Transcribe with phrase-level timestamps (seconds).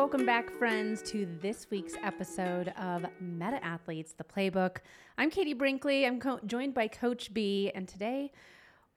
[0.00, 4.78] welcome back, friends, to this week's episode of Meta Athletes, the Playbook.
[5.18, 6.06] I'm Katie Brinkley.
[6.06, 8.32] I'm co- joined by Coach B, and today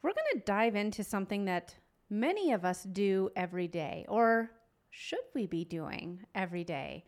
[0.01, 1.75] we're going to dive into something that
[2.09, 4.49] many of us do every day, or
[4.91, 7.03] should we be doing every day?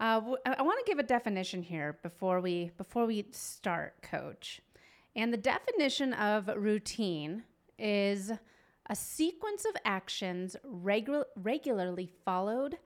[0.00, 4.62] Uh, I want to give a definition here before we before we start, Coach.
[5.14, 7.42] And the definition of routine
[7.78, 8.32] is
[8.88, 12.78] a sequence of actions regu- regularly followed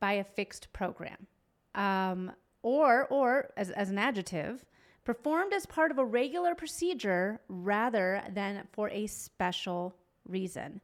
[0.00, 1.26] by a fixed program.
[1.74, 2.32] Um,
[2.62, 4.64] or, or as, as an adjective,
[5.04, 9.94] performed as part of a regular procedure rather than for a special
[10.26, 10.80] reason.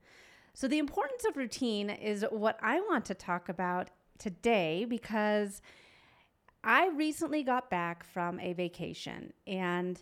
[0.54, 5.60] So, the importance of routine is what I want to talk about today because
[6.64, 9.32] I recently got back from a vacation.
[9.46, 10.00] And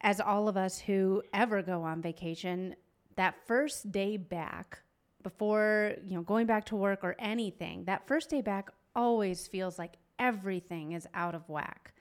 [0.00, 2.76] as all of us who ever go on vacation,
[3.16, 4.80] that first day back
[5.26, 9.76] before, you know, going back to work or anything, that first day back always feels
[9.76, 11.92] like everything is out of whack.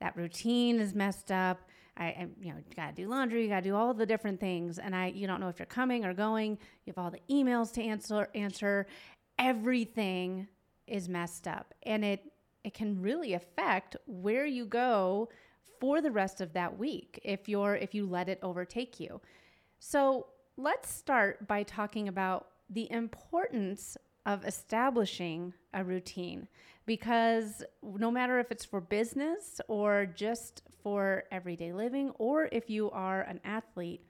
[0.00, 1.68] That routine is messed up.
[1.98, 4.78] I, I you know, you gotta do laundry, you gotta do all the different things,
[4.78, 6.52] and I, you don't know if you're coming or going.
[6.86, 8.30] You have all the emails to answer.
[8.34, 8.86] Answer.
[9.38, 10.48] Everything
[10.86, 12.32] is messed up, and it
[12.64, 15.28] it can really affect where you go
[15.80, 19.20] for the rest of that week if you're if you let it overtake you.
[19.80, 26.48] So let's start by talking about the importance of establishing a routine
[26.86, 32.90] because no matter if it's for business or just for everyday living or if you
[32.90, 34.02] are an athlete,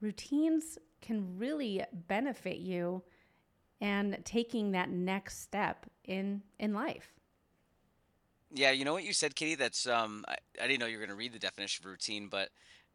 [0.00, 3.02] routines can really benefit you
[3.80, 7.12] and taking that next step in in life.
[8.54, 9.54] Yeah, you know what you said, Katie?
[9.54, 12.28] That's um, I, I didn't know you were going to read the definition of routine,
[12.28, 12.50] but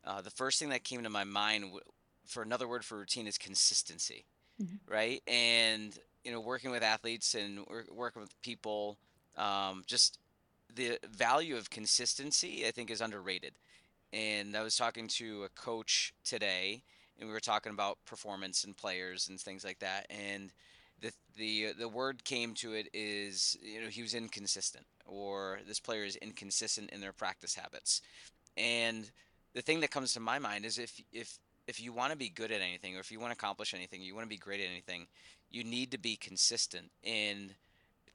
[0.05, 1.81] uh, the first thing that came to my mind w-
[2.25, 4.25] for another word for routine is consistency,
[4.61, 4.91] mm-hmm.
[4.91, 5.21] right?
[5.27, 8.97] And you know, working with athletes and working with people,
[9.37, 10.19] um, just
[10.75, 13.53] the value of consistency, I think, is underrated.
[14.13, 16.83] And I was talking to a coach today,
[17.19, 20.07] and we were talking about performance and players and things like that.
[20.09, 20.51] And
[21.01, 25.79] the the the word came to it is you know he was inconsistent, or this
[25.79, 28.01] player is inconsistent in their practice habits.
[28.55, 29.09] And
[29.53, 32.29] the thing that comes to my mind is if if if you want to be
[32.29, 34.61] good at anything or if you want to accomplish anything, you want to be great
[34.61, 35.07] at anything,
[35.49, 36.91] you need to be consistent.
[37.03, 37.55] And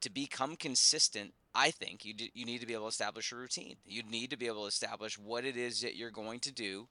[0.01, 3.75] to become consistent, I think you you need to be able to establish a routine.
[3.85, 6.87] You need to be able to establish what it is that you're going to do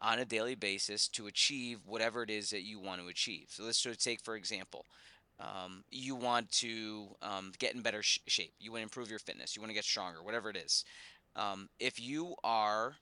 [0.00, 3.46] on a daily basis to achieve whatever it is that you want to achieve.
[3.48, 4.84] So let's sort of take for example,
[5.40, 8.52] um, you want to um, get in better sh- shape.
[8.60, 9.56] You want to improve your fitness.
[9.56, 10.22] You want to get stronger.
[10.22, 10.84] Whatever it is.
[11.34, 12.96] Um, if you are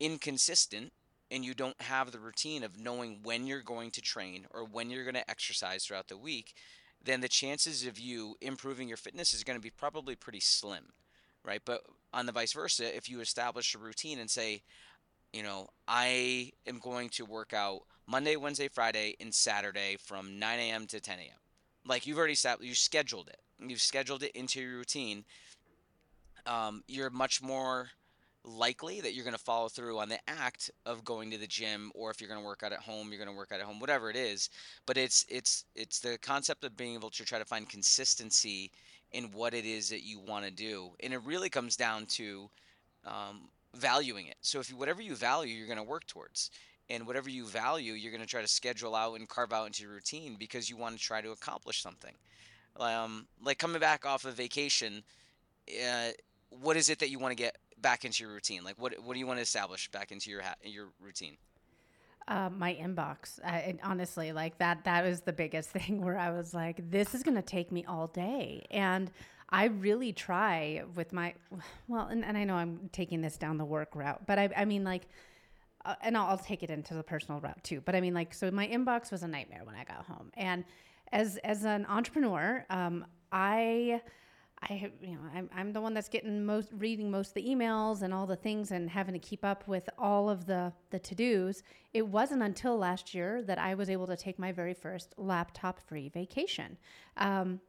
[0.00, 0.92] inconsistent
[1.30, 4.90] and you don't have the routine of knowing when you're going to train or when
[4.90, 6.54] you're going to exercise throughout the week,
[7.04, 10.92] then the chances of you improving your fitness is going to be probably pretty slim,
[11.44, 11.60] right?
[11.64, 14.62] But on the vice versa, if you establish a routine and say,
[15.32, 20.58] you know, I am going to work out Monday, Wednesday, Friday, and Saturday from 9
[20.58, 20.86] a.m.
[20.86, 21.38] to 10 a.m.
[21.86, 23.40] Like you've already set, you scheduled it.
[23.60, 25.24] You've scheduled it into your routine.
[26.46, 27.90] Um, you're much more
[28.48, 31.90] likely that you're going to follow through on the act of going to the gym
[31.94, 33.66] or if you're going to work out at home you're going to work out at
[33.66, 34.50] home whatever it is.
[34.86, 38.70] But it's it's it's the concept of being able to try to find consistency
[39.12, 40.90] in what it is that you want to do.
[41.00, 42.50] And it really comes down to
[43.06, 44.36] um, valuing it.
[44.42, 46.50] So if you, whatever you value you're going to work towards.
[46.90, 49.82] And whatever you value you're going to try to schedule out and carve out into
[49.82, 52.14] your routine because you want to try to accomplish something.
[52.80, 55.02] Um, like coming back off of vacation
[55.68, 56.10] uh,
[56.50, 58.64] what is it that you want to get back into your routine?
[58.64, 61.36] Like, what what do you want to establish back into your ha- your routine?
[62.26, 63.42] Uh, my inbox.
[63.42, 64.84] I, honestly, like that.
[64.84, 67.84] That was the biggest thing where I was like, "This is going to take me
[67.86, 69.10] all day," and
[69.50, 71.34] I really try with my
[71.88, 74.64] well, and, and I know I'm taking this down the work route, but I, I
[74.66, 75.06] mean, like,
[75.86, 77.80] uh, and I'll, I'll take it into the personal route too.
[77.80, 80.64] But I mean, like, so my inbox was a nightmare when I got home, and
[81.12, 84.02] as as an entrepreneur, um, I
[84.62, 88.02] I, you know, I'm, I'm the one that's getting most, reading most of the emails
[88.02, 91.14] and all the things and having to keep up with all of the, the to
[91.14, 91.62] dos.
[91.94, 95.80] It wasn't until last year that I was able to take my very first laptop
[95.80, 96.76] free vacation.
[97.16, 97.60] Um,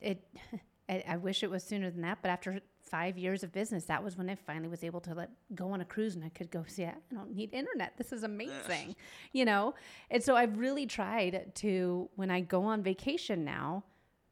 [0.00, 0.22] it,
[0.88, 4.04] I, I wish it was sooner than that, but after five years of business, that
[4.04, 6.50] was when I finally was able to let go on a cruise and I could
[6.50, 6.84] go see.
[6.84, 7.96] I don't need internet.
[7.96, 8.94] This is amazing,
[9.32, 9.74] you know.
[10.10, 13.84] And so I've really tried to when I go on vacation now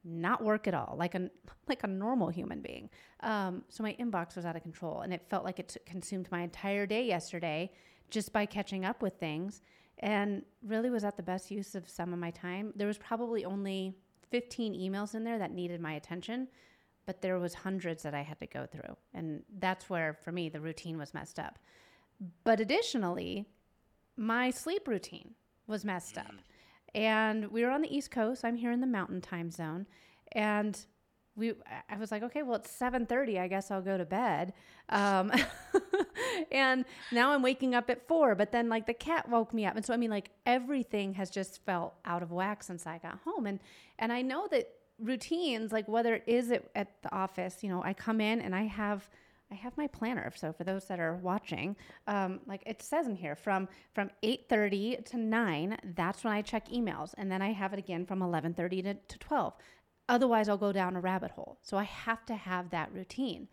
[0.04, 1.30] not work at all, like a
[1.68, 2.90] like a normal human being.
[3.20, 6.28] Um, so my inbox was out of control, and it felt like it t- consumed
[6.30, 7.70] my entire day yesterday
[8.10, 9.62] just by catching up with things,
[9.98, 12.72] and really was at the best use of some of my time.
[12.76, 13.94] There was probably only
[14.30, 16.48] 15 emails in there that needed my attention,
[17.06, 18.96] but there was hundreds that I had to go through.
[19.14, 21.58] And that's where for me the routine was messed up.
[22.44, 23.46] But additionally,
[24.16, 25.34] my sleep routine
[25.66, 26.32] was messed up.
[26.94, 28.44] And we were on the East Coast.
[28.44, 29.86] I'm here in the mountain time zone.
[30.32, 30.78] And
[31.34, 31.54] we
[31.88, 33.38] I was like, okay, well it's 7:30.
[33.38, 34.52] I guess I'll go to bed.
[34.88, 35.32] Um,
[36.52, 38.34] and now I'm waking up at four.
[38.34, 41.30] But then like the cat woke me up, and so I mean like everything has
[41.30, 43.46] just felt out of whack since I got home.
[43.46, 43.60] And
[43.98, 44.68] and I know that
[44.98, 48.54] routines, like whether it is at, at the office, you know, I come in and
[48.54, 49.08] I have
[49.52, 50.32] I have my planner.
[50.34, 51.76] So for those that are watching,
[52.06, 56.40] um, like it says in here, from from eight thirty to nine, that's when I
[56.40, 59.52] check emails, and then I have it again from eleven thirty to, to twelve.
[60.08, 61.58] Otherwise, I'll go down a rabbit hole.
[61.62, 63.48] So I have to have that routine,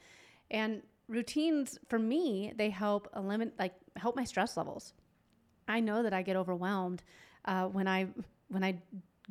[0.49, 4.93] and routines for me they help eliminate like help my stress levels.
[5.67, 7.03] I know that I get overwhelmed
[7.45, 8.07] uh, when I
[8.47, 8.81] when I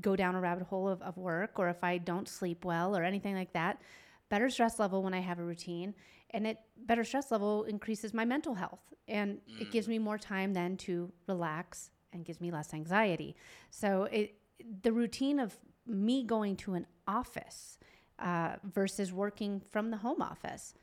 [0.01, 3.03] go down a rabbit hole of, of work or if I don't sleep well or
[3.05, 3.81] anything like that.
[4.29, 5.95] Better stress level when I have a routine
[6.31, 9.61] and it better stress level increases my mental health and mm.
[9.61, 9.91] it gives mm.
[9.91, 13.37] me more time then to relax and gives me less anxiety
[13.71, 14.35] so it
[14.83, 17.79] the routine of me going to an office
[18.19, 20.75] uh, versus working from the home office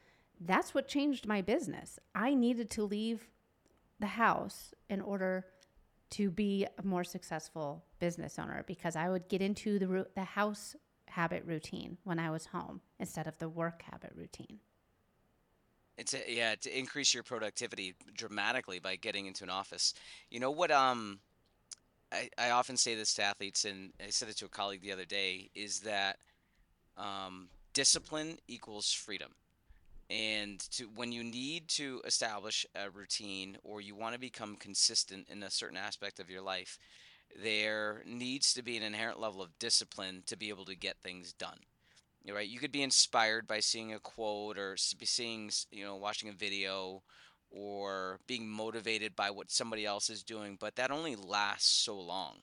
[0.41, 3.29] that's what changed my business i needed to leave
[3.99, 5.45] the house in order
[6.09, 10.75] to be a more successful business owner because i would get into the, the house
[11.07, 14.59] habit routine when i was home instead of the work habit routine
[15.97, 19.93] it's a, yeah to increase your productivity dramatically by getting into an office.
[20.29, 20.71] You know what?
[20.71, 21.19] Um,
[22.11, 24.91] I, I often say this to athletes, and I said it to a colleague the
[24.91, 26.17] other day, is that
[26.97, 29.31] um, discipline equals freedom.
[30.09, 35.27] And to when you need to establish a routine or you want to become consistent
[35.29, 36.77] in a certain aspect of your life,
[37.41, 41.33] there needs to be an inherent level of discipline to be able to get things
[41.33, 41.57] done
[42.33, 42.47] right?
[42.47, 47.03] You could be inspired by seeing a quote or seeing, you know, watching a video
[47.51, 52.37] or being motivated by what somebody else is doing, but that only lasts so long,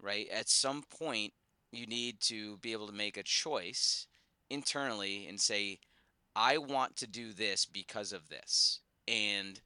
[0.00, 0.28] right?
[0.32, 1.32] At some point,
[1.70, 4.06] you need to be able to make a choice
[4.50, 5.78] internally and say,
[6.34, 8.80] I want to do this because of this.
[9.06, 9.60] And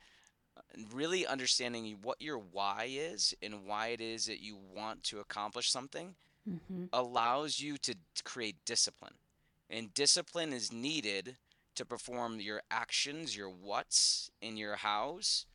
[0.57, 0.61] uh,
[0.93, 5.71] really understanding what your why is and why it is that you want to accomplish
[5.71, 6.15] something
[6.49, 6.85] mm-hmm.
[6.93, 7.95] allows you to
[8.25, 9.15] create discipline
[9.73, 11.37] and discipline is needed
[11.75, 15.47] to perform your actions, your what's in your hows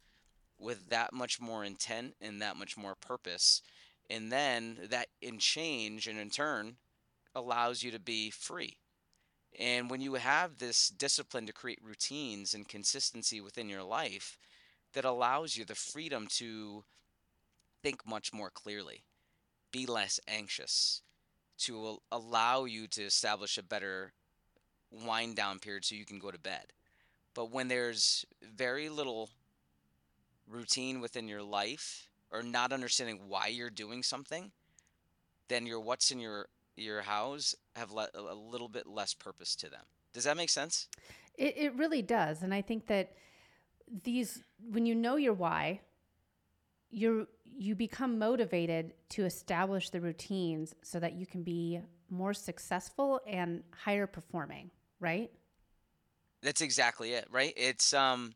[0.59, 3.61] with that much more intent and that much more purpose.
[4.09, 6.77] And then that in change and in turn
[7.35, 8.77] allows you to be free.
[9.59, 14.39] And when you have this discipline to create routines and consistency within your life,
[14.93, 16.83] that allows you the freedom to
[17.83, 19.03] think much more clearly,
[19.71, 21.03] be less anxious,
[21.59, 24.13] to allow you to establish a better
[24.91, 26.73] wind down period so you can go to bed.
[27.33, 29.29] But when there's very little
[30.47, 34.51] routine within your life or not understanding why you're doing something,
[35.47, 39.69] then your what's in your your house have le- a little bit less purpose to
[39.69, 39.83] them.
[40.13, 40.87] Does that make sense?
[41.35, 43.13] It, it really does, and I think that
[44.03, 45.81] these when you know your why,
[46.89, 47.27] you
[47.59, 51.79] you become motivated to establish the routines so that you can be
[52.09, 55.31] more successful and higher performing, right?
[56.43, 57.53] That's exactly it, right?
[57.57, 58.35] It's um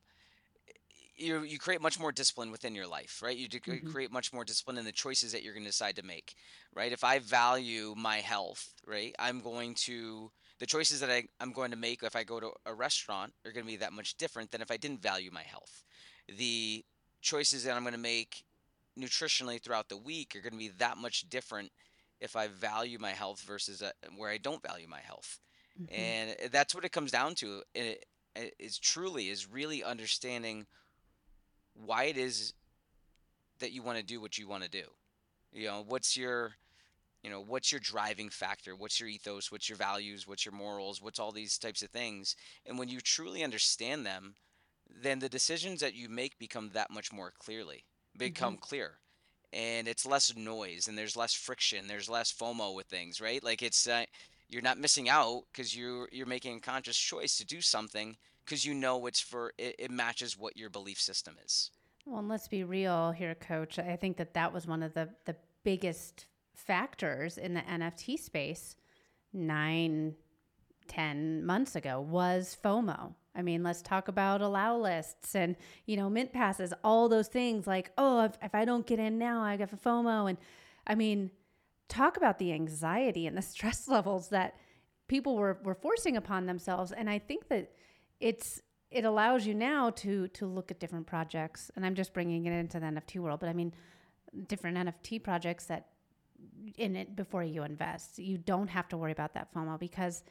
[1.16, 3.38] you you create much more discipline within your life, right?
[3.38, 3.92] You mm-hmm.
[3.92, 6.34] create much more discipline in the choices that you're going to decide to make,
[6.74, 6.92] right?
[6.92, 11.72] If I value my health, right, I'm going to the choices that I, I'm going
[11.72, 14.52] to make if I go to a restaurant are going to be that much different
[14.52, 15.84] than if I didn't value my health.
[16.38, 16.86] The
[17.22, 18.44] choices that I'm going to make
[19.00, 21.72] nutritionally throughout the week are going to be that much different
[22.20, 25.40] if I value my health versus uh, where I don't value my health.
[25.82, 26.02] Mm-hmm.
[26.02, 27.62] And that's what it comes down to.
[27.74, 30.66] It, it is truly is really understanding
[31.74, 32.54] why it is
[33.60, 34.84] that you want to do what you want to do.
[35.54, 36.54] You know, what's your
[37.24, 38.76] you know, what's your driving factor?
[38.76, 39.52] What's your ethos?
[39.52, 40.28] What's your values?
[40.28, 41.02] What's your morals?
[41.02, 42.36] What's all these types of things?
[42.66, 44.34] And when you truly understand them,
[45.02, 47.86] then the decisions that you make become that much more clearly
[48.18, 48.62] become mm-hmm.
[48.62, 48.92] clear.
[49.54, 53.44] And it's less noise and there's less friction there's less fomo with things right?
[53.44, 54.06] Like it's uh,
[54.50, 58.66] you're not missing out because you're you're making a conscious choice to do something because
[58.66, 61.72] you know it's for it, it matches what your belief system is.
[62.06, 63.78] Well and let's be real here coach.
[63.78, 68.76] I think that that was one of the the biggest factors in the nft space
[69.34, 70.14] nine
[70.88, 76.10] ten months ago was fomo I mean, let's talk about allow lists and, you know,
[76.10, 79.58] mint passes, all those things like, oh, if, if I don't get in now, I
[79.58, 80.30] got a FOMO.
[80.30, 80.38] And
[80.86, 81.32] I mean,
[81.88, 84.56] talk about the anxiety and the stress levels that
[85.08, 86.92] people were, were forcing upon themselves.
[86.92, 87.72] And I think that
[88.20, 88.62] it's,
[88.92, 92.52] it allows you now to to look at different projects and i'm just bringing it
[92.52, 93.74] into the nft world but i mean
[94.48, 95.88] different nft projects that
[96.78, 100.24] in it before you invest you don't have to worry about that fomo because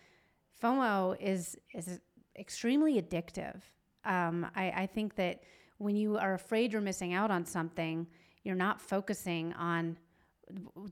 [0.62, 2.00] fomo is is
[2.40, 3.60] extremely addictive
[4.04, 5.42] um, I, I think that
[5.78, 8.06] when you are afraid you're missing out on something
[8.42, 9.98] you're not focusing on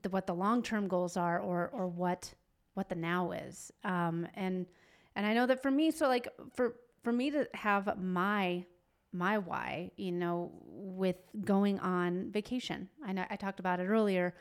[0.03, 2.31] the, what the long-term goals are or or what
[2.75, 4.67] what the now is um, and
[5.15, 8.63] and i know that for me so like for for me to have my
[9.11, 12.89] my why, you know, with going on vacation.
[13.03, 14.35] I know I talked about it earlier.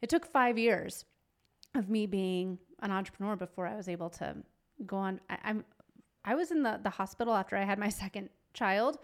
[0.00, 1.04] It took 5 years
[1.74, 4.36] of me being an entrepreneur before I was able to
[4.84, 5.64] go on I, I'm
[6.26, 8.98] I was in the the hospital after I had my second child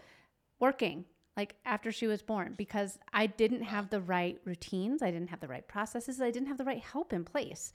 [0.59, 5.29] working like after she was born because I didn't have the right routines, I didn't
[5.29, 7.73] have the right processes, I didn't have the right help in place.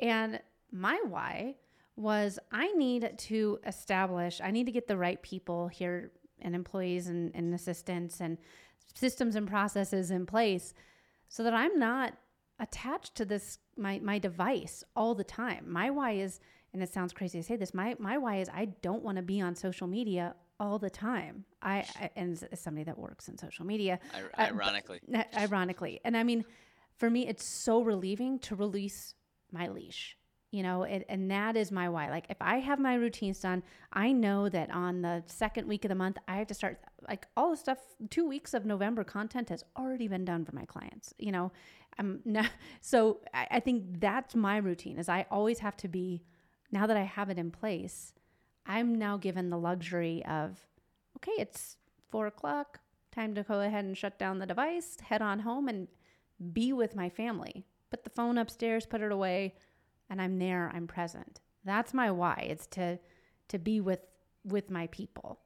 [0.00, 1.56] And my why
[1.96, 7.08] was I need to establish, I need to get the right people here and employees
[7.08, 8.38] and, and assistants and
[8.94, 10.72] systems and processes in place
[11.28, 12.14] so that I'm not
[12.58, 15.64] attached to this my my device all the time.
[15.66, 16.38] My why is
[16.72, 19.22] and it sounds crazy to say this, my my why is I don't want to
[19.22, 21.44] be on social media all the time.
[21.60, 23.98] I, I and as somebody that works in social media,
[24.38, 26.44] ironically, uh, ironically, and I mean,
[26.96, 29.14] for me, it's so relieving to release
[29.50, 30.16] my leash
[30.52, 32.08] you know it, and that is my why.
[32.08, 33.62] Like if i have my routines done
[33.92, 37.26] i know that on the second week of the month i have to start like
[37.36, 37.78] all the stuff
[38.10, 41.50] two weeks of november content has already been done for my clients you know?
[41.98, 42.50] I'm not
[42.80, 46.22] so I, I think that's my routine is i always have to be
[46.72, 48.12] now that i have it in place
[48.66, 50.66] i'm now given the luxury of
[51.16, 51.76] okay it's
[52.10, 52.80] four o'clock
[53.12, 55.86] time to go ahead and shut down the device head on home and
[56.52, 59.54] be with my family put the phone upstairs put it away
[60.12, 61.40] and I'm there, I'm present.
[61.64, 62.46] That's my why.
[62.50, 62.98] It's to
[63.48, 64.00] to be with
[64.44, 65.40] with my people.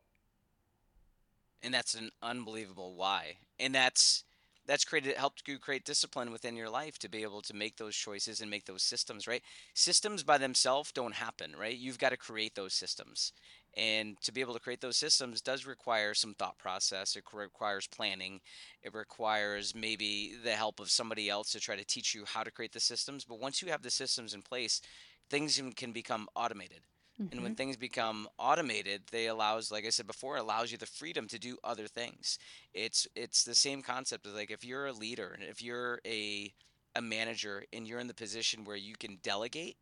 [1.62, 3.36] And that's an unbelievable why.
[3.60, 4.24] And that's
[4.66, 7.96] that's created helped you create discipline within your life to be able to make those
[7.96, 9.42] choices and make those systems, right?
[9.74, 11.76] Systems by themselves don't happen, right?
[11.76, 13.32] You've got to create those systems.
[13.76, 17.14] And to be able to create those systems does require some thought process.
[17.14, 18.40] It requires planning.
[18.82, 22.50] It requires maybe the help of somebody else to try to teach you how to
[22.50, 23.24] create the systems.
[23.24, 24.80] But once you have the systems in place,
[25.28, 26.80] things can become automated.
[27.20, 27.32] Mm-hmm.
[27.32, 27.56] And when mm-hmm.
[27.56, 31.56] things become automated, they allows, like I said before, allows you the freedom to do
[31.64, 32.38] other things.
[32.74, 36.52] It's it's the same concept of like if you're a leader and if you're a
[36.94, 39.76] a manager and you're in the position where you can delegate,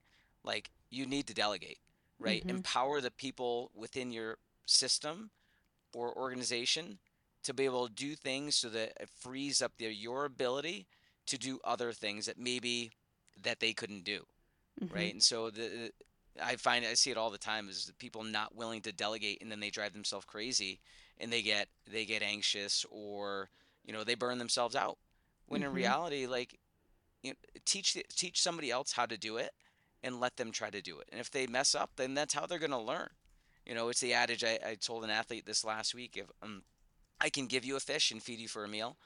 [0.45, 1.79] like you need to delegate
[2.19, 2.41] right?
[2.41, 2.57] Mm-hmm.
[2.57, 5.31] Empower the people within your system
[5.95, 6.99] or organization
[7.45, 10.87] to be able to do things so that it frees up their, your ability
[11.27, 12.93] to do other things that maybe
[13.43, 14.25] that they couldn't do,
[14.83, 14.95] mm-hmm.
[14.95, 15.13] right?
[15.13, 15.91] And so the
[16.43, 19.51] I find I see it all the time is people not willing to delegate and
[19.51, 20.81] then they drive themselves crazy
[21.19, 23.51] and they get they get anxious or
[23.85, 24.99] you know they burn themselves out.
[25.47, 25.71] When mm-hmm.
[25.71, 26.59] in reality, like
[27.23, 29.51] you know, teach teach somebody else how to do it
[30.03, 31.09] and let them try to do it.
[31.11, 33.09] And if they mess up, then that's how they're going to learn.
[33.65, 36.63] You know, it's the adage I, I told an athlete this last week: if um,
[37.21, 38.97] I can give you a fish and feed you for a meal,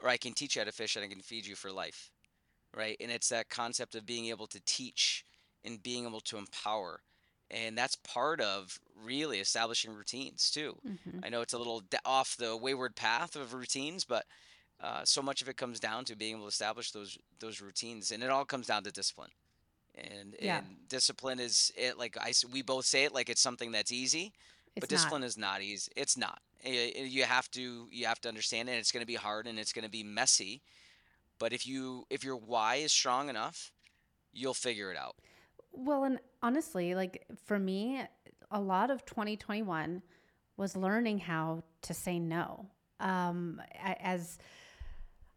[0.00, 2.10] or I can teach you how to fish and I can feed you for life,
[2.76, 2.96] right?
[3.00, 5.24] And it's that concept of being able to teach
[5.64, 7.00] and being able to empower.
[7.50, 10.76] And that's part of really establishing routines too.
[10.86, 11.20] Mm-hmm.
[11.24, 14.24] I know it's a little off the wayward path of routines, but
[14.82, 18.10] uh, so much of it comes down to being able to establish those those routines,
[18.10, 19.30] and it all comes down to discipline
[19.96, 20.58] and yeah.
[20.58, 24.32] and discipline is it like I we both say it like it's something that's easy,
[24.74, 25.26] it's but discipline not.
[25.26, 25.90] is not easy.
[25.96, 26.40] It's not.
[26.64, 28.72] You have to you have to understand it.
[28.72, 30.62] And it's going to be hard and it's going to be messy,
[31.38, 33.70] but if you if your why is strong enough,
[34.32, 35.16] you'll figure it out.
[35.76, 38.02] Well, and honestly, like for me,
[38.50, 40.02] a lot of 2021
[40.56, 42.66] was learning how to say no.
[43.00, 44.38] Um, as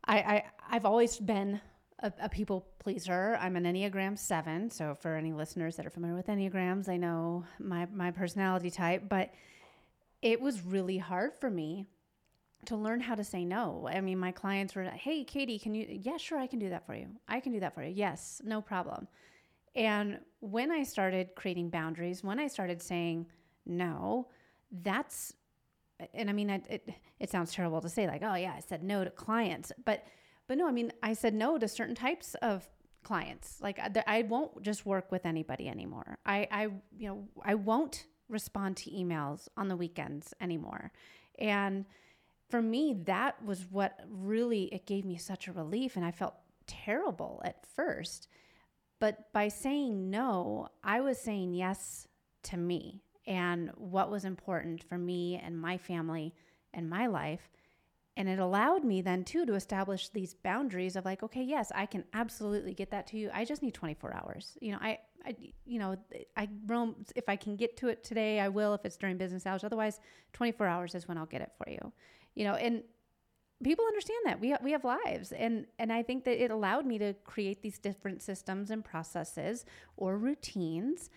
[0.05, 1.59] I, I I've always been
[1.99, 3.37] a, a, people pleaser.
[3.41, 4.69] I'm an Enneagram 7.
[4.69, 9.09] So, for any listeners that are familiar with Enneagrams, I know my, my personality type.
[9.09, 9.31] But
[10.21, 11.87] it was really hard for me
[12.65, 13.89] to learn how to say no.
[13.91, 15.87] I mean, my clients were, hey, Katie, can you?
[15.89, 17.07] Yeah, sure, I can do that for you.
[17.27, 17.91] I can do that for you.
[17.93, 19.07] Yes, no problem.
[19.77, 23.27] And when I started creating boundaries, when I started saying
[23.65, 24.27] no,
[24.71, 25.33] that's,
[26.13, 28.83] and I mean, it, it, it sounds terrible to say, like, oh, yeah, I said
[28.83, 29.71] no to clients.
[29.85, 30.03] But
[30.47, 32.67] but no, I mean, I said no to certain types of
[33.03, 33.59] clients.
[33.61, 36.17] Like I won't just work with anybody anymore.
[36.25, 36.63] I, I,
[36.97, 40.91] you know, I won't respond to emails on the weekends anymore.
[41.39, 41.85] And
[42.49, 46.35] for me, that was what really it gave me such a relief, and I felt
[46.65, 48.27] terrible at first.
[48.99, 52.07] But by saying no, I was saying yes
[52.43, 56.33] to me and what was important for me and my family
[56.73, 57.51] and my life.
[58.15, 61.85] And it allowed me then too to establish these boundaries of like, okay, yes, I
[61.85, 63.29] can absolutely get that to you.
[63.31, 64.57] I just need 24 hours.
[64.59, 65.35] You know, I, I
[65.65, 65.97] you know,
[66.35, 69.45] I roam if I can get to it today, I will if it's during business
[69.45, 69.63] hours.
[69.63, 69.99] Otherwise,
[70.33, 71.91] 24 hours is when I'll get it for you.
[72.33, 72.81] You know, and
[73.63, 76.97] people understand that we we have lives and and I think that it allowed me
[76.99, 81.09] to create these different systems and processes or routines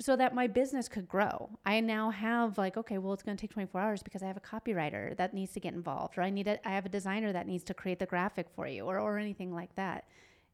[0.00, 1.50] so that my business could grow.
[1.64, 4.36] I now have like okay, well it's going to take 24 hours because I have
[4.36, 7.32] a copywriter that needs to get involved or I need a, I have a designer
[7.32, 10.04] that needs to create the graphic for you or or anything like that.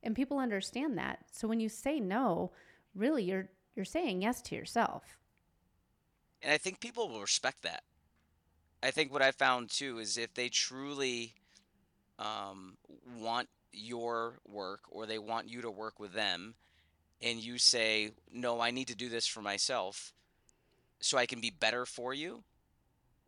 [0.02, 1.20] And people understand that.
[1.30, 2.50] So when you say no,
[2.94, 5.16] really you're you're saying yes to yourself.
[6.42, 7.84] And I think people will respect that
[8.82, 11.34] I think what I found too is if they truly
[12.18, 12.76] um,
[13.18, 16.54] want your work or they want you to work with them,
[17.22, 20.14] and you say, "No, I need to do this for myself,
[21.00, 22.42] so I can be better for you,"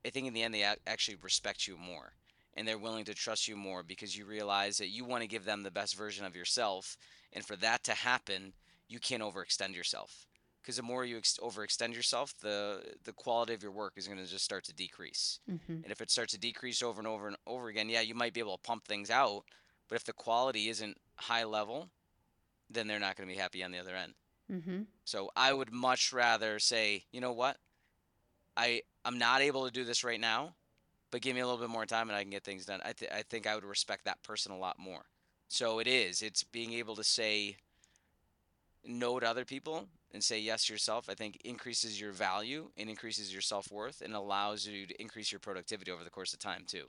[0.04, 2.14] I think in the end they actually respect you more,
[2.54, 5.44] and they're willing to trust you more because you realize that you want to give
[5.44, 6.96] them the best version of yourself,
[7.32, 8.54] and for that to happen,
[8.88, 10.26] you can't overextend yourself
[10.62, 14.18] because the more you ex- overextend yourself, the the quality of your work is going
[14.18, 15.40] to just start to decrease.
[15.50, 15.72] Mm-hmm.
[15.72, 18.32] And if it starts to decrease over and over and over again, yeah, you might
[18.32, 19.44] be able to pump things out,
[19.88, 21.88] but if the quality isn't high level,
[22.70, 24.14] then they're not going to be happy on the other end.
[24.50, 24.82] Mm-hmm.
[25.04, 27.56] So I would much rather say, you know what,
[28.56, 30.54] I I'm not able to do this right now,
[31.10, 32.80] but give me a little bit more time and I can get things done.
[32.84, 35.02] I th- I think I would respect that person a lot more.
[35.48, 36.22] So it is.
[36.22, 37.56] It's being able to say
[38.84, 42.90] no to other people and say yes to yourself, I think increases your value and
[42.90, 46.38] increases your self worth and allows you to increase your productivity over the course of
[46.38, 46.84] time too.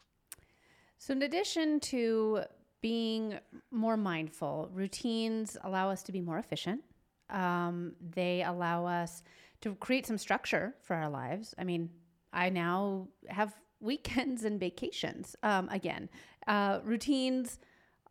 [0.98, 2.44] So, in addition to
[2.82, 3.40] being
[3.72, 6.82] more mindful, routines allow us to be more efficient.
[7.30, 9.24] Um, they allow us
[9.62, 11.56] to create some structure for our lives.
[11.58, 11.90] I mean,
[12.34, 16.10] I now have weekends and vacations um, again.
[16.48, 17.60] Uh, routines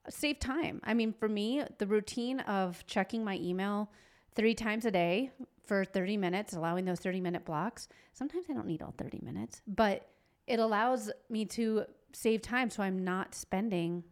[0.09, 0.81] save time.
[0.85, 3.91] I mean, for me, the routine of checking my email
[4.35, 5.31] three times a day
[5.65, 7.89] for 30 minutes, allowing those 30 minute blocks.
[8.13, 10.09] Sometimes I don't need all 30 minutes, but
[10.47, 14.05] it allows me to save time so I'm not spending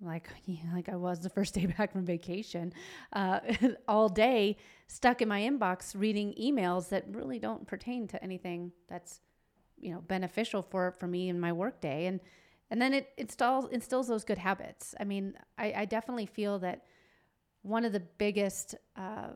[0.00, 0.28] like
[0.74, 2.72] like I was the first day back from vacation,
[3.12, 3.40] uh,
[3.88, 4.56] all day
[4.88, 9.20] stuck in my inbox reading emails that really don't pertain to anything that's
[9.78, 12.20] you know beneficial for for me in my workday and
[12.70, 14.94] and then it installs instills those good habits.
[14.98, 16.84] I mean, I, I definitely feel that
[17.62, 19.28] one of the biggest uh,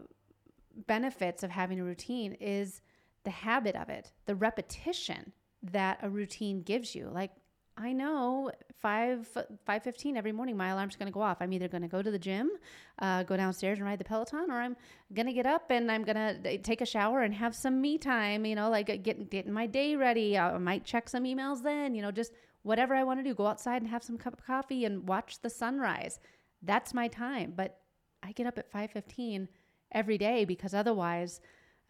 [0.86, 2.80] benefits of having a routine is
[3.24, 7.10] the habit of it, the repetition that a routine gives you.
[7.12, 7.32] Like
[7.76, 9.28] I know five
[9.64, 11.38] five fifteen every morning, my alarm's going to go off.
[11.40, 12.50] I'm either going to go to the gym,
[12.98, 14.76] uh, go downstairs and ride the Peloton, or I'm
[15.14, 17.96] going to get up and I'm going to take a shower and have some me
[17.96, 18.44] time.
[18.44, 20.36] You know, like get getting my day ready.
[20.36, 21.94] I might check some emails then.
[21.94, 23.34] You know, just whatever I want to do.
[23.34, 26.20] Go outside and have some cup of coffee and watch the sunrise.
[26.62, 27.54] That's my time.
[27.56, 27.78] But
[28.22, 29.48] I get up at five fifteen
[29.92, 31.40] every day because otherwise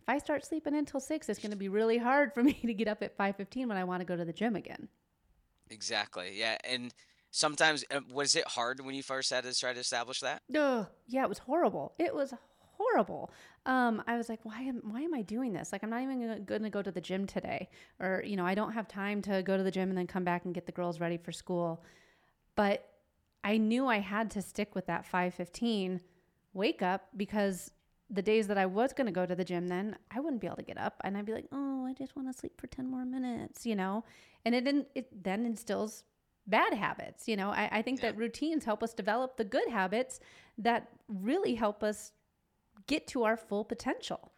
[0.01, 2.75] if I start sleeping until 6 it's going to be really hard for me to
[2.75, 4.89] get up at 5:15 when I want to go to the gym again.
[5.71, 6.33] Exactly.
[6.37, 6.93] Yeah, and
[7.31, 10.43] sometimes uh, was it hard when you first had to try to establish that?
[10.55, 11.95] Ugh, yeah, it was horrible.
[11.99, 12.35] It was
[12.81, 13.31] horrible.
[13.67, 15.73] Um, I was like, why am why am I doing this?
[15.73, 18.55] Like, I'm not even going to go to the gym today, or you know, I
[18.55, 20.73] don't have time to go to the gym and then come back and get the
[20.73, 21.85] girls ready for school.
[22.57, 22.89] But
[23.45, 26.01] I knew I had to stick with that 5:15
[26.53, 27.71] wake up because
[28.11, 30.49] the days that I was going to go to the gym, then I wouldn't be
[30.49, 32.67] able to get up, and I'd be like, "Oh, I just want to sleep for
[32.67, 34.05] ten more minutes," you know,
[34.45, 36.05] and it then it then instills
[36.47, 37.29] bad habits.
[37.29, 38.11] You know, I, I think yeah.
[38.11, 40.21] that routines help us develop the good habits
[40.59, 42.13] that really help us
[42.87, 44.33] get to our full potential.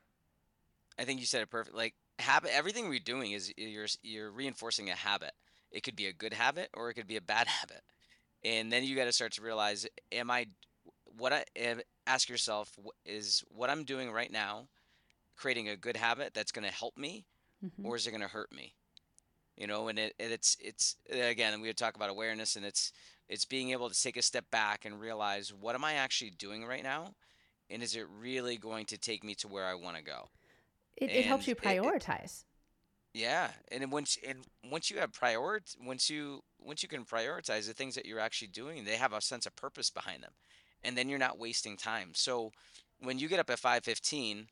[0.98, 1.74] I think you said it perfect.
[1.74, 5.32] Like habit, everything we're doing is you're you're reinforcing a habit.
[5.70, 7.82] It could be a good habit or it could be a bad habit,
[8.44, 10.46] and then you got to start to realize: Am I
[11.16, 11.44] what I
[12.06, 14.68] ask yourself is what I'm doing right now
[15.36, 17.24] creating a good habit that's going to help me
[17.64, 17.86] mm-hmm.
[17.86, 18.74] or is it going to hurt me?
[19.56, 22.92] You know, and it, it's it's again we talk about awareness and it's
[23.28, 26.64] it's being able to take a step back and realize what am I actually doing
[26.64, 27.14] right now
[27.70, 30.30] and is it really going to take me to where I want to go?
[30.96, 32.44] It, it helps you prioritize.
[33.14, 34.38] It, yeah, and once and
[34.70, 38.48] once you have prior once you once you can prioritize the things that you're actually
[38.48, 40.32] doing, they have a sense of purpose behind them
[40.84, 42.10] and then you're not wasting time.
[42.14, 42.52] So
[43.00, 44.46] when you get up at 5:15,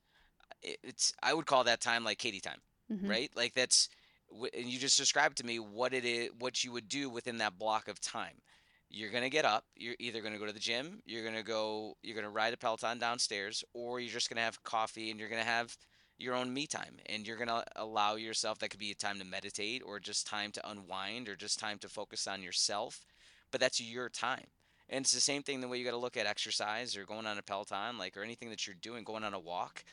[0.63, 3.09] it's I would call that time like Katie time, mm-hmm.
[3.09, 3.31] right?
[3.37, 3.89] Like that's
[4.31, 7.59] and you just described to me what it is, what you would do within that
[7.59, 8.43] block of time.
[8.91, 11.35] you're going to get up you're either going to go to the gym you're going
[11.35, 14.63] to go you're going to ride a peloton downstairs or you're just going to have
[14.65, 15.77] coffee and you're going to have
[16.19, 19.19] your own me time and you're going to allow yourself that could be a time
[19.19, 23.07] to meditate or just time to unwind or just time to focus on yourself
[23.51, 24.47] but that's your time
[24.91, 27.27] and it's the same thing the way you got to look at exercise or going
[27.27, 29.85] on a peloton like or anything that you're doing going on a walk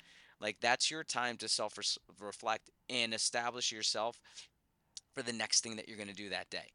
[0.42, 1.78] like that's your time to self
[2.20, 4.20] reflect and establish yourself
[5.14, 6.72] for the next thing that you're going to do that day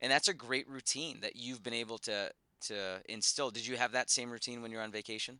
[0.00, 2.30] and that's a great routine that you've been able to
[2.60, 3.50] to instill.
[3.50, 5.38] Did you have that same routine when you're on vacation?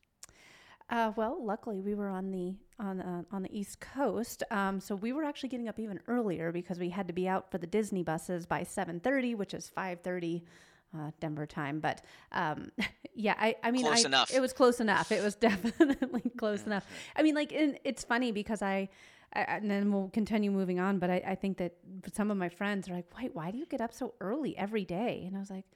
[0.89, 4.97] Uh, well, luckily we were on the on uh, on the East Coast, um, so
[4.97, 7.67] we were actually getting up even earlier because we had to be out for the
[7.67, 10.43] Disney buses by seven thirty, which is five thirty.
[10.93, 12.73] Uh, Denver time, but um,
[13.15, 14.35] yeah, I, I mean, close I, enough.
[14.35, 15.13] it was close enough.
[15.13, 16.85] It was definitely close enough.
[17.15, 18.89] I mean, like, it's funny because I,
[19.33, 20.99] and then we'll continue moving on.
[20.99, 21.75] But I, I think that
[22.13, 24.85] some of my friends are like, "Wait, why do you get up so early every
[24.85, 25.67] day?" And I was like,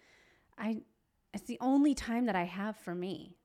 [0.59, 0.83] "I,
[1.33, 3.37] it's the only time that I have for me.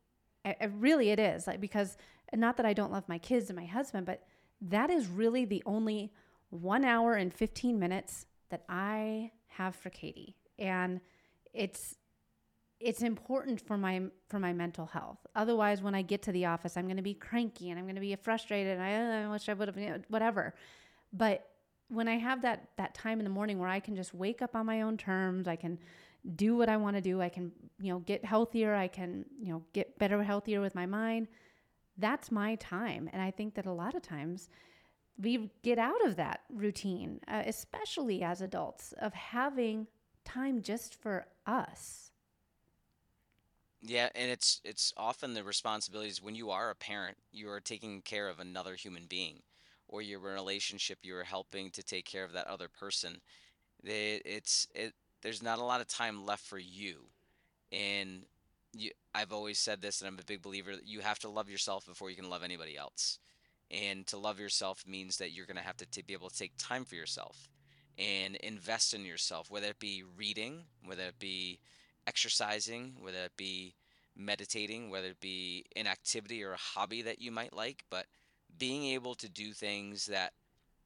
[0.44, 1.98] I, I really, it is like because
[2.34, 4.24] not that I don't love my kids and my husband, but
[4.62, 6.12] that is really the only
[6.50, 11.00] one hour and fifteen minutes that I have for Katie, and
[11.54, 11.96] it's
[12.80, 15.20] it's important for my for my mental health.
[15.36, 17.96] Otherwise, when I get to the office, I'm going to be cranky and I'm going
[17.96, 18.78] to be frustrated.
[18.78, 20.54] And I, I wish I would have you know, whatever.
[21.12, 21.46] But
[21.90, 24.56] when I have that that time in the morning where I can just wake up
[24.56, 25.80] on my own terms, I can
[26.36, 27.22] do what I want to do.
[27.22, 28.74] I can you know get healthier.
[28.76, 31.28] I can you know get better, healthier with my mind.
[31.98, 34.48] That's my time, and I think that a lot of times
[35.22, 39.88] we get out of that routine, uh, especially as adults, of having
[40.34, 42.10] time just for us
[43.82, 48.02] yeah, and it's it's often the responsibilities when you are a parent, you are taking
[48.02, 49.42] care of another human being,
[49.88, 53.22] or a relationship, you are helping to take care of that other person.
[53.82, 54.94] They, it's it.
[55.22, 57.06] There's not a lot of time left for you,
[57.72, 58.24] and
[58.74, 58.92] you.
[59.16, 61.86] I've always said this, and I'm a big believer that you have to love yourself
[61.86, 63.20] before you can love anybody else.
[63.72, 66.38] And to love yourself means that you're going to have to t- be able to
[66.38, 67.50] take time for yourself
[68.00, 71.60] and invest in yourself, whether it be reading, whether it be
[72.08, 73.76] exercising, whether it be
[74.16, 78.06] meditating, whether it be an activity or a hobby that you might like, but
[78.58, 80.34] being able to do things that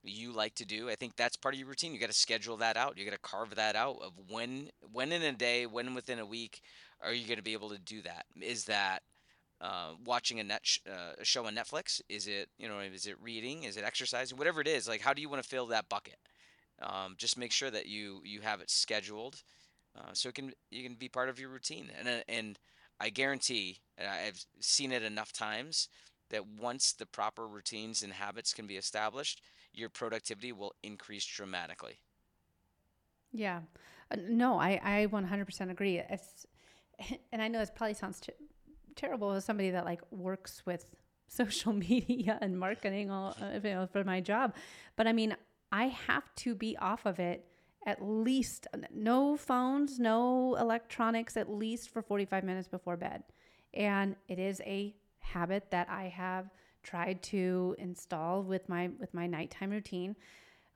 [0.04, 0.89] you like to do.
[0.89, 1.93] I think that's part of your routine.
[1.93, 2.97] You got to schedule that out.
[2.97, 6.26] You got to carve that out of when when in a day, when within a
[6.26, 6.62] week
[7.02, 8.26] are you going to be able to do that?
[8.41, 9.04] Is that
[9.62, 12.02] uh, watching a net sh- uh, a show on Netflix?
[12.10, 13.63] Is it you know is it reading?
[13.63, 14.38] Is it exercising?
[14.38, 16.17] Whatever it is, like how do you want to fill that bucket?
[16.82, 19.44] Um, just make sure that you you have it scheduled
[19.98, 21.90] uh, so it can you can be part of your routine.
[21.98, 22.60] And uh, and
[23.00, 25.90] I guarantee, and I've seen it enough times
[26.30, 29.42] that once the proper routines and habits can be established,
[29.74, 32.00] your productivity will increase dramatically.
[33.32, 33.62] Yeah,
[34.12, 36.00] uh, no, I I 100% agree.
[36.00, 36.46] It's,
[37.32, 38.34] and I know this probably sounds t-
[38.96, 40.86] terrible as somebody that like works with
[41.28, 44.56] social media and marketing all uh, for my job,
[44.96, 45.36] but I mean
[45.74, 47.48] I have to be off of it
[47.86, 53.24] at least no phones, no electronics, at least for 45 minutes before bed.
[53.74, 56.50] And it is a habit that I have
[56.84, 60.16] tried to install with my with my nighttime routine.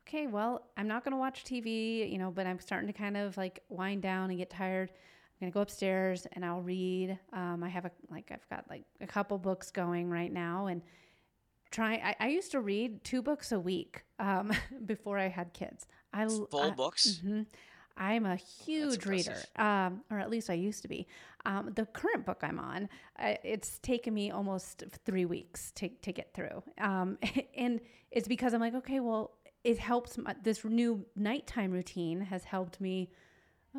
[0.07, 3.17] Okay, well, I'm not going to watch TV, you know, but I'm starting to kind
[3.17, 4.89] of like wind down and get tired.
[4.89, 7.19] I'm going to go upstairs and I'll read.
[7.33, 10.81] Um, I have a like I've got like a couple books going right now and
[11.71, 14.51] try I, I used to read two books a week um,
[14.85, 15.87] before I had kids.
[16.13, 17.21] I full I, books.
[17.23, 17.43] Mm-hmm.
[17.97, 21.07] I'm a huge reader, um, or at least I used to be.
[21.45, 26.11] Um, the current book I'm on, uh, it's taken me almost three weeks to, to
[26.11, 26.63] get through.
[26.79, 27.17] Um,
[27.57, 27.79] and
[28.11, 29.31] it's because I'm like, okay, well,
[29.63, 30.17] it helps.
[30.17, 33.09] My, this new nighttime routine has helped me.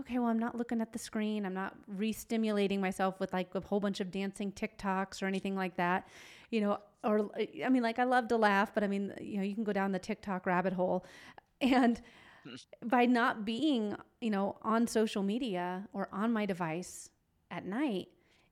[0.00, 1.46] Okay, well, I'm not looking at the screen.
[1.46, 5.54] I'm not re stimulating myself with like a whole bunch of dancing TikToks or anything
[5.54, 6.08] like that.
[6.50, 9.38] You know, or uh, I mean, like I love to laugh, but I mean, you
[9.38, 11.04] know, you can go down the TikTok rabbit hole.
[11.60, 12.00] And
[12.84, 17.10] by not being, you know, on social media or on my device
[17.50, 18.06] at night,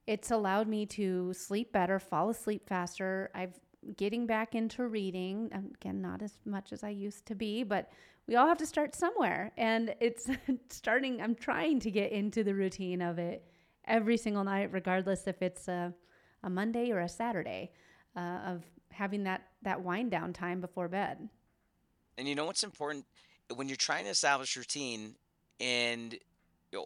[0.07, 3.31] it's allowed me to sleep better, fall asleep faster.
[3.33, 3.57] I've
[3.95, 5.49] getting back into reading.
[5.53, 7.89] Um, again, not as much as I used to be, but
[8.27, 9.51] we all have to start somewhere.
[9.57, 10.29] And it's
[10.69, 13.45] starting, I'm trying to get into the routine of it
[13.85, 15.93] every single night, regardless if it's a,
[16.43, 17.71] a Monday or a Saturday,
[18.17, 21.29] uh, of having that, that wind down time before bed.
[22.17, 23.05] And you know what's important?
[23.55, 25.15] when you're trying to establish routine
[25.59, 26.17] and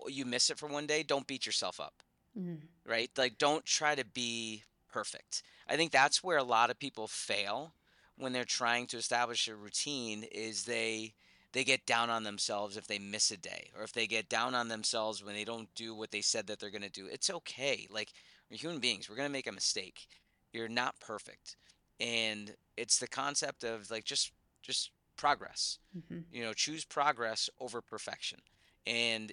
[0.08, 2.04] you miss it for one day, don't beat yourself up.
[2.38, 2.60] Mm.
[2.86, 3.10] Right?
[3.18, 5.44] Like don't try to be perfect.
[5.68, 7.74] I think that's where a lot of people fail
[8.18, 11.14] when they're trying to establish a routine is they
[11.54, 14.56] they get down on themselves if they miss a day or if they get down
[14.56, 17.08] on themselves when they don't do what they said that they're going to do.
[17.08, 17.88] It's okay.
[17.90, 18.14] Like
[18.50, 20.08] we're human beings, we're going to make a mistake.
[20.54, 21.56] You're not perfect.
[22.00, 25.78] And it's the concept of like just just progress.
[25.98, 26.20] Mm-hmm.
[26.32, 28.40] You know, choose progress over perfection.
[28.86, 29.32] And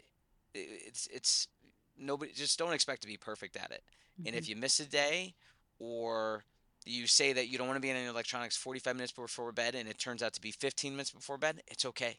[0.55, 1.49] it's it's
[1.99, 3.83] nobody just don't expect to be perfect at it.
[4.21, 4.29] Mm-hmm.
[4.29, 4.51] And if mm-hmm.
[4.51, 5.35] you miss a day
[5.79, 6.45] or
[6.85, 9.75] you say that you don't want to be in any electronics 45 minutes before bed
[9.75, 12.19] and it turns out to be 15 minutes before bed, it's okay.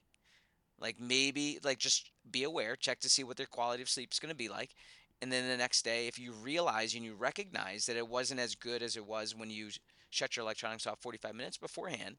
[0.80, 4.20] Like maybe like just be aware, check to see what their quality of sleep is
[4.20, 4.72] going to be like.
[5.22, 8.56] And then the next day, if you realize and you recognize that it wasn't as
[8.56, 9.70] good as it was when you
[10.10, 12.16] shut your electronics off 45 minutes beforehand,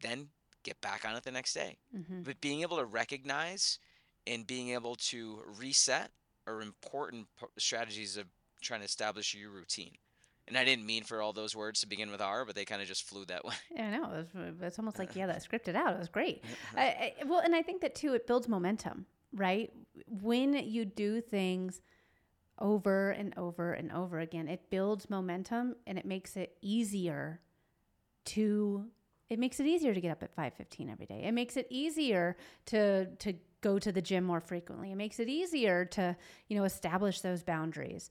[0.00, 0.28] then
[0.62, 1.78] get back on it the next day.
[1.96, 2.22] Mm-hmm.
[2.22, 3.78] But being able to recognize
[4.26, 6.10] and being able to reset
[6.46, 7.26] are important
[7.58, 8.26] strategies of
[8.62, 9.96] trying to establish your routine.
[10.48, 12.82] And I didn't mean for all those words to begin with R, but they kind
[12.82, 13.54] of just flew that way.
[13.74, 14.24] Yeah, I know.
[14.62, 15.94] It's almost like, yeah, that scripted out.
[15.94, 16.42] It was great.
[16.76, 19.70] I, I, well, and I think that too, it builds momentum, right?
[20.06, 21.80] When you do things
[22.62, 27.40] over and over and over again, it builds momentum and it makes it easier
[28.24, 28.86] to
[29.28, 31.22] it makes it easier to get up at 5:15 every day.
[31.24, 34.92] It makes it easier to to go to the gym more frequently.
[34.92, 36.16] It makes it easier to,
[36.48, 38.10] you know, establish those boundaries.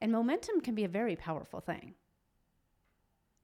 [0.00, 1.94] And momentum can be a very powerful thing.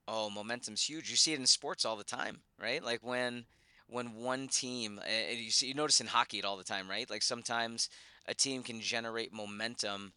[0.07, 1.11] Oh, momentum's huge.
[1.11, 2.83] You see it in sports all the time, right?
[2.83, 3.47] Like when
[3.87, 7.09] when one team you see you notice in hockey it all the time, right?
[7.09, 7.88] Like sometimes
[8.27, 10.12] a team can generate momentum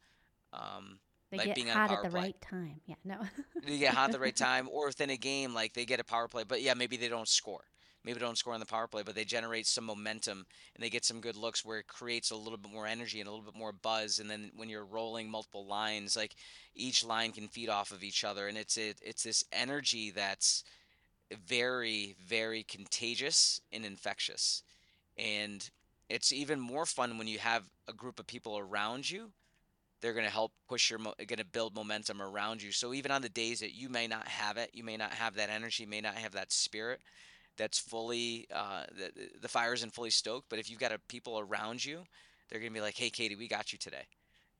[0.54, 1.00] um,
[1.32, 2.22] they like get hot at the play.
[2.22, 2.82] right time.
[2.86, 3.20] Yeah, no.
[3.66, 6.04] they get hot at the right time, or within a game, like they get a
[6.04, 7.66] power play, but yeah, maybe they don't score.
[8.04, 10.90] Maybe they don't score on the power play, but they generate some momentum and they
[10.90, 13.44] get some good looks where it creates a little bit more energy and a little
[13.44, 14.20] bit more buzz.
[14.20, 16.36] And then when you're rolling multiple lines, like
[16.74, 20.64] each line can feed off of each other, and it's it, it's this energy that's
[21.46, 24.64] very very contagious and infectious,
[25.18, 25.70] and
[26.08, 29.32] it's even more fun when you have a group of people around you
[30.02, 32.72] they're going to help push your going to build momentum around you.
[32.72, 35.36] So even on the days that you may not have it you may not have
[35.36, 37.02] that energy may not have that spirit
[37.58, 41.40] that's fully uh, the, the fire isn't fully stoked but if you've got a, people
[41.40, 42.04] around you
[42.50, 44.06] they're going to be like hey katie we got you today.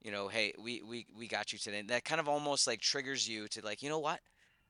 [0.02, 1.80] You know hey we, we we got you today.
[1.80, 4.20] And that kind of almost like triggers you to like you know what?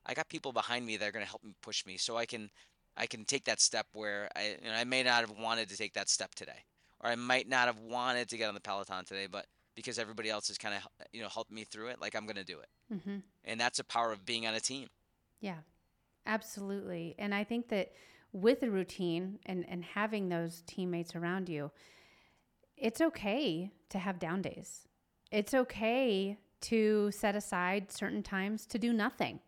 [0.06, 2.25] I got people behind me that are going to help me push me so i
[2.25, 2.49] can
[2.95, 5.77] i can take that step where i you know i may not have wanted to
[5.77, 6.63] take that step today
[7.01, 9.45] or i might not have wanted to get on the peloton today but
[9.77, 10.81] because everybody else has kind of
[11.13, 12.67] you know helped me through it like i'm going to do it.
[12.93, 13.17] Mm-hmm.
[13.45, 14.89] and that's the power of being on a team.
[15.39, 15.59] Yeah
[16.25, 17.15] absolutely.
[17.17, 17.93] And i think that
[18.33, 21.71] with a routine and and having those teammates around you
[22.75, 24.87] it's okay to have down days.
[25.31, 29.39] It's okay to set aside certain times to do nothing.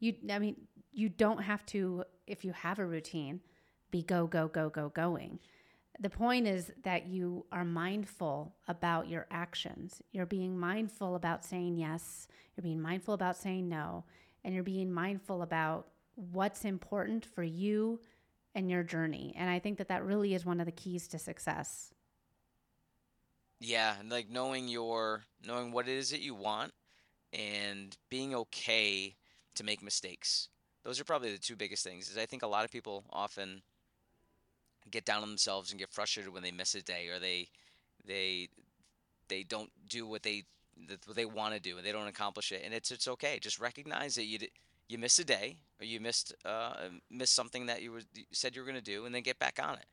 [0.00, 0.56] You i mean
[0.92, 3.40] you don't have to if you have a routine
[3.90, 5.38] be go go go go going
[6.00, 10.00] the point is that you are mindful about your actions.
[10.12, 14.04] You're being mindful about saying yes, you're being mindful about saying no,
[14.44, 18.00] and you're being mindful about what's important for you
[18.54, 19.34] and your journey.
[19.36, 21.92] And I think that that really is one of the keys to success.
[23.60, 26.72] Yeah, and like knowing your knowing what it is that you want
[27.32, 29.16] and being okay
[29.56, 30.48] to make mistakes.
[30.84, 32.08] Those are probably the two biggest things.
[32.08, 33.62] Is I think a lot of people often
[34.90, 37.48] get down on themselves and get frustrated when they miss a day or they
[38.06, 38.48] they
[39.28, 40.44] they don't do what they
[41.06, 43.38] what they want to do and they don't accomplish it and it's it's okay.
[43.38, 44.38] Just recognize that you
[44.88, 46.74] you missed a day or you missed uh
[47.10, 49.38] missed something that you, were, you said you were going to do and then get
[49.38, 49.86] back on it.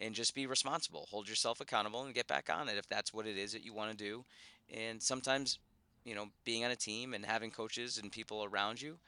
[0.00, 1.08] And just be responsible.
[1.10, 3.74] Hold yourself accountable and get back on it if that's what it is that you
[3.74, 4.24] want to do.
[4.72, 5.58] And sometimes
[6.04, 8.98] you know being on a team and having coaches and people around you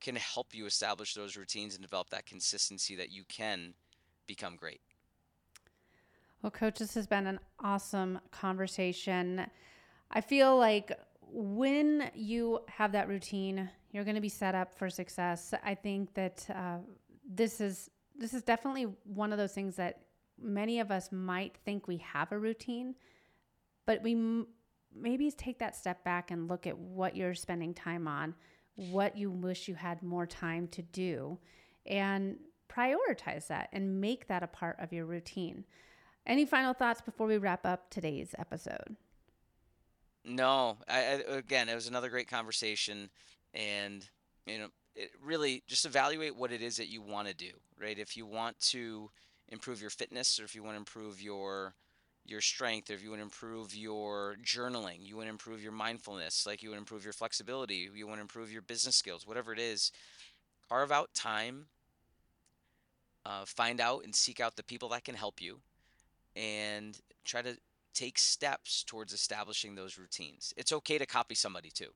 [0.00, 3.74] can help you establish those routines and develop that consistency that you can
[4.26, 4.80] become great
[6.42, 9.46] well, Coach, this has been an awesome conversation.
[10.10, 14.88] I feel like when you have that routine, you're going to be set up for
[14.88, 15.52] success.
[15.64, 16.78] I think that uh,
[17.28, 20.00] this is this is definitely one of those things that
[20.40, 22.94] many of us might think we have a routine,
[23.86, 24.48] but we m-
[24.94, 28.34] maybe take that step back and look at what you're spending time on,
[28.74, 31.38] what you wish you had more time to do,
[31.86, 35.64] and prioritize that and make that a part of your routine.
[36.28, 38.96] Any final thoughts before we wrap up today's episode?
[40.24, 43.08] No, I, again, it was another great conversation,
[43.54, 44.06] and
[44.46, 47.98] you know, it really just evaluate what it is that you want to do, right?
[47.98, 49.10] If you want to
[49.48, 51.74] improve your fitness, or if you want to improve your
[52.26, 55.72] your strength, or if you want to improve your journaling, you want to improve your
[55.72, 59.26] mindfulness, like you want to improve your flexibility, you want to improve your business skills,
[59.26, 59.92] whatever it is,
[60.68, 61.68] carve out time
[63.24, 65.60] uh, find out and seek out the people that can help you
[66.38, 67.58] and try to
[67.94, 70.54] take steps towards establishing those routines.
[70.56, 71.90] It's okay to copy somebody too.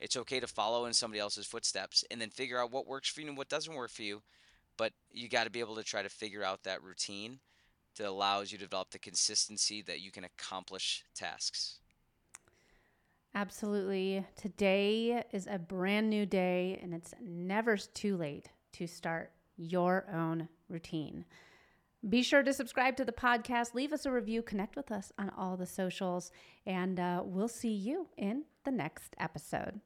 [0.00, 3.20] It's okay to follow in somebody else's footsteps and then figure out what works for
[3.20, 4.22] you and what doesn't work for you.
[4.76, 7.38] But you got to be able to try to figure out that routine
[7.96, 11.78] that allows you to develop the consistency that you can accomplish tasks.
[13.36, 14.24] Absolutely.
[14.34, 20.48] Today is a brand new day, and it's never too late to start your own
[20.68, 21.24] routine.
[22.06, 25.30] Be sure to subscribe to the podcast, leave us a review, connect with us on
[25.30, 26.30] all the socials,
[26.66, 29.80] and uh, we'll see you in the next episode.